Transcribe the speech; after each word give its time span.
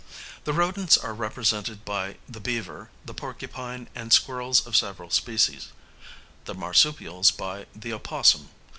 The 0.45 0.53
rodents 0.53 0.97
are 0.97 1.13
represented 1.13 1.85
by 1.85 2.17
the 2.27 2.39
beaver, 2.39 2.89
the 3.05 3.13
porcupine, 3.13 3.87
and 3.93 4.11
squirrels 4.11 4.65
of 4.65 4.75
several 4.75 5.11
species; 5.11 5.67
the 6.45 6.55
marsupials 6.55 7.29
by 7.29 7.67
the 7.75 7.93
opossum. 7.93 8.49